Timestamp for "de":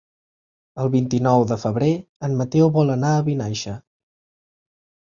1.51-1.59